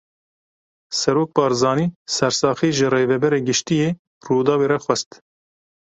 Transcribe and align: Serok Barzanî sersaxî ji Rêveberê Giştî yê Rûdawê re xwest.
Serok 0.99 1.31
Barzanî 1.37 1.85
sersaxî 2.17 2.69
ji 2.77 2.87
Rêveberê 2.93 3.39
Giştî 3.47 3.75
yê 3.81 3.89
Rûdawê 4.27 4.67
re 4.71 4.79
xwest. 4.85 5.09